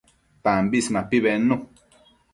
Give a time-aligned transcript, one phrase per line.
[0.43, 1.55] Tambis mapi bednu